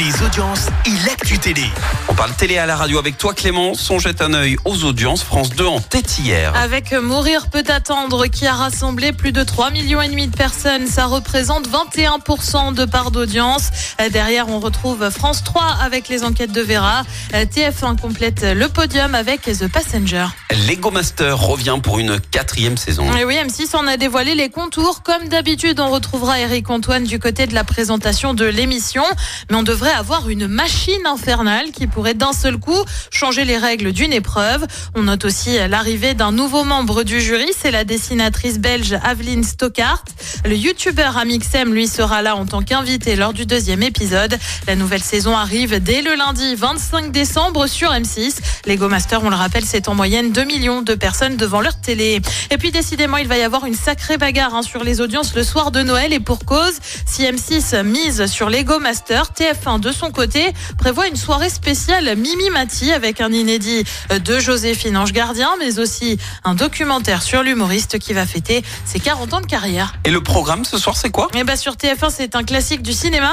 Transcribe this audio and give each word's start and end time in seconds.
audiences 0.00 0.68
et 0.86 1.06
l'actu 1.06 1.38
télé. 1.38 1.64
On 2.08 2.14
parle 2.14 2.32
télé 2.32 2.56
à 2.56 2.64
la 2.64 2.74
radio 2.74 2.98
avec 2.98 3.18
toi 3.18 3.34
Clémence. 3.34 3.90
On 3.90 3.98
jette 3.98 4.22
un 4.22 4.32
œil 4.32 4.56
aux 4.64 4.84
audiences. 4.84 5.22
France 5.22 5.50
2 5.50 5.66
en 5.66 5.78
tête 5.78 6.18
hier. 6.18 6.54
Avec 6.56 6.92
Mourir 6.92 7.50
peut 7.50 7.64
attendre 7.68 8.26
qui 8.26 8.46
a 8.46 8.54
rassemblé 8.54 9.12
plus 9.12 9.32
de 9.32 9.42
3 9.42 9.70
millions 9.70 10.00
et 10.00 10.08
demi 10.08 10.26
de 10.26 10.34
personnes, 10.34 10.86
ça 10.86 11.04
représente 11.04 11.68
21% 11.68 12.72
de 12.72 12.86
part 12.86 13.10
d'audience. 13.10 13.70
Derrière, 14.10 14.48
on 14.48 14.58
retrouve 14.58 15.10
France 15.10 15.44
3 15.44 15.62
avec 15.82 16.08
les 16.08 16.24
enquêtes 16.24 16.52
de 16.52 16.62
Vera. 16.62 17.02
TF1 17.32 18.00
complète 18.00 18.42
le 18.42 18.68
podium 18.68 19.14
avec 19.14 19.42
The 19.42 19.68
Passenger. 19.68 20.28
Lego 20.66 20.90
Master 20.90 21.38
revient 21.38 21.78
pour 21.82 21.98
une 21.98 22.18
quatrième 22.20 22.78
saison. 22.78 23.04
Et 23.16 23.24
oui, 23.24 23.36
M6 23.36 23.76
en 23.76 23.86
a 23.86 23.98
dévoilé 23.98 24.34
les 24.34 24.48
contours. 24.48 25.02
Comme 25.02 25.28
d'habitude, 25.28 25.78
on 25.78 25.90
retrouvera 25.90 26.40
Eric 26.40 26.70
Antoine 26.70 27.04
du 27.04 27.18
côté 27.18 27.46
de 27.46 27.54
la 27.54 27.64
présentation 27.64 28.32
de 28.32 28.46
l'émission. 28.46 29.04
Mais 29.50 29.56
on 29.56 29.62
devrait 29.62 29.89
avoir 29.92 30.28
une 30.28 30.46
machine 30.46 31.06
infernale 31.06 31.70
qui 31.72 31.86
pourrait 31.86 32.14
d'un 32.14 32.32
seul 32.32 32.56
coup 32.58 32.84
changer 33.10 33.44
les 33.44 33.58
règles 33.58 33.92
d'une 33.92 34.12
épreuve. 34.12 34.66
On 34.94 35.02
note 35.02 35.24
aussi 35.24 35.56
l'arrivée 35.68 36.14
d'un 36.14 36.32
nouveau 36.32 36.64
membre 36.64 37.02
du 37.02 37.20
jury, 37.20 37.50
c'est 37.56 37.70
la 37.70 37.84
dessinatrice 37.84 38.58
belge 38.58 38.96
Aveline 39.02 39.44
Stockart. 39.44 40.04
Le 40.44 40.56
youtubeur 40.56 41.16
Amixem, 41.16 41.72
lui, 41.74 41.88
sera 41.88 42.22
là 42.22 42.36
en 42.36 42.46
tant 42.46 42.62
qu'invité 42.62 43.16
lors 43.16 43.32
du 43.32 43.46
deuxième 43.46 43.82
épisode. 43.82 44.38
La 44.66 44.76
nouvelle 44.76 45.02
saison 45.02 45.36
arrive 45.36 45.82
dès 45.82 46.02
le 46.02 46.14
lundi 46.14 46.54
25 46.54 47.10
décembre 47.12 47.66
sur 47.66 47.90
M6. 47.90 48.38
Lego 48.66 48.88
Master, 48.88 49.22
on 49.22 49.30
le 49.30 49.36
rappelle, 49.36 49.64
c'est 49.64 49.88
en 49.88 49.94
moyenne 49.94 50.32
2 50.32 50.44
millions 50.44 50.82
de 50.82 50.94
personnes 50.94 51.36
devant 51.36 51.60
leur 51.60 51.80
télé. 51.80 52.20
Et 52.50 52.58
puis 52.58 52.70
décidément, 52.70 53.16
il 53.16 53.28
va 53.28 53.38
y 53.38 53.42
avoir 53.42 53.64
une 53.66 53.74
sacrée 53.74 54.18
bagarre 54.18 54.54
hein, 54.54 54.62
sur 54.62 54.84
les 54.84 55.00
audiences 55.00 55.34
le 55.34 55.42
soir 55.42 55.70
de 55.70 55.82
Noël 55.82 56.12
et 56.12 56.20
pour 56.20 56.44
cause, 56.44 56.78
si 57.06 57.22
M6 57.22 57.82
mise 57.82 58.26
sur 58.26 58.50
Lego 58.50 58.78
Master, 58.78 59.30
TF1 59.36 59.79
de 59.80 59.92
son 59.92 60.10
côté 60.10 60.52
prévoit 60.78 61.08
une 61.08 61.16
soirée 61.16 61.50
spéciale 61.50 62.16
Mimi 62.16 62.50
Mati 62.50 62.92
avec 62.92 63.20
un 63.20 63.32
inédit 63.32 63.84
de 64.24 64.38
Joséphine 64.38 64.96
Ange 64.96 65.12
Gardien, 65.12 65.50
mais 65.58 65.78
aussi 65.78 66.18
un 66.44 66.54
documentaire 66.54 67.22
sur 67.22 67.42
l'humoriste 67.42 67.98
qui 67.98 68.12
va 68.12 68.26
fêter 68.26 68.62
ses 68.84 69.00
40 69.00 69.34
ans 69.34 69.40
de 69.40 69.46
carrière. 69.46 69.94
Et 70.04 70.10
le 70.10 70.22
programme 70.22 70.64
ce 70.64 70.78
soir, 70.78 70.96
c'est 70.96 71.10
quoi? 71.10 71.28
Eh 71.34 71.44
ben 71.44 71.56
sur 71.56 71.74
TF1, 71.74 72.10
c'est 72.10 72.36
un 72.36 72.44
classique 72.44 72.82
du 72.82 72.92
cinéma. 72.92 73.32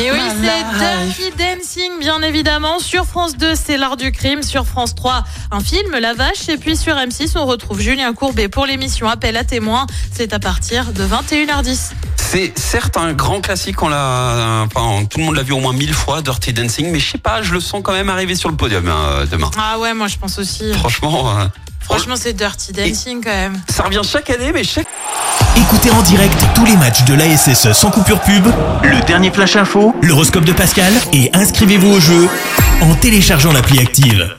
Et 0.00 0.12
oui, 0.12 0.20
c'est 0.40 0.78
Dirty 0.78 1.32
Dancing, 1.36 1.98
bien 1.98 2.22
évidemment. 2.22 2.78
Sur 2.78 3.04
France 3.04 3.36
2, 3.36 3.54
c'est 3.56 3.76
l'art 3.76 3.96
du 3.96 4.12
crime. 4.12 4.44
Sur 4.44 4.64
France 4.64 4.94
3, 4.94 5.24
un 5.50 5.60
film, 5.60 5.90
La 6.00 6.14
Vache. 6.14 6.48
Et 6.48 6.56
puis 6.56 6.76
sur 6.76 6.94
M6, 6.94 7.32
on 7.36 7.46
retrouve 7.46 7.80
Julien 7.80 8.12
Courbet 8.12 8.48
pour 8.48 8.64
l'émission 8.64 9.08
Appel 9.08 9.36
à 9.36 9.42
témoins. 9.42 9.86
C'est 10.12 10.32
à 10.32 10.38
partir 10.38 10.92
de 10.92 11.04
21h10. 11.04 11.92
C'est 12.16 12.56
certes 12.56 12.96
un 12.96 13.12
grand 13.12 13.40
classique, 13.40 13.82
on 13.82 13.88
l'a, 13.88 14.66
enfin, 14.66 15.04
tout 15.06 15.18
le 15.18 15.24
monde 15.24 15.34
l'a 15.34 15.42
vu 15.42 15.52
au 15.52 15.60
moins 15.60 15.72
mille 15.72 15.94
fois, 15.94 16.20
Dirty 16.20 16.52
Dancing, 16.52 16.90
mais 16.92 17.00
je 17.00 17.12
sais 17.12 17.18
pas, 17.18 17.42
je 17.42 17.54
le 17.54 17.60
sens 17.60 17.80
quand 17.82 17.92
même 17.92 18.10
arriver 18.10 18.34
sur 18.34 18.50
le 18.50 18.56
podium 18.56 18.86
hein, 18.86 19.24
demain. 19.30 19.50
Ah 19.58 19.78
ouais, 19.78 19.94
moi 19.94 20.08
je 20.08 20.18
pense 20.18 20.38
aussi. 20.38 20.74
Franchement. 20.74 21.32
Franchement, 21.88 22.16
c'est 22.16 22.34
Dirty 22.34 22.72
Dancing 22.72 23.22
quand 23.24 23.30
même. 23.30 23.60
ça 23.68 23.84
revient 23.84 24.02
chaque 24.04 24.28
année, 24.30 24.52
mais 24.52 24.62
chaque. 24.62 24.86
Écoutez 25.56 25.90
en 25.90 26.02
direct 26.02 26.38
tous 26.54 26.64
les 26.66 26.76
matchs 26.76 27.04
de 27.04 27.14
l'ASSE 27.14 27.72
sans 27.72 27.90
coupure 27.90 28.20
pub, 28.20 28.46
le 28.82 29.06
dernier 29.06 29.30
flash 29.30 29.56
info, 29.56 29.94
l'horoscope 30.02 30.44
de 30.44 30.52
Pascal 30.52 30.92
et 31.12 31.30
inscrivez-vous 31.32 31.90
au 31.90 32.00
jeu 32.00 32.28
en 32.82 32.94
téléchargeant 32.94 33.52
l'appli 33.52 33.78
active. 33.80 34.36